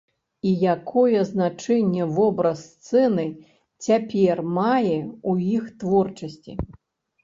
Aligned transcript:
І 0.51 0.53
якое 0.75 1.19
значэнне 1.31 2.07
вобраз 2.17 2.57
сцены 2.71 3.29
цяпер 3.85 4.45
мае 4.59 4.99
ў 4.99 5.31
іх 5.57 5.75
творчасці? 5.83 6.63